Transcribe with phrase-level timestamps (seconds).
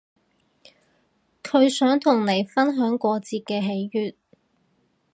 [1.43, 4.15] 佢想同你分享過節嘅喜悅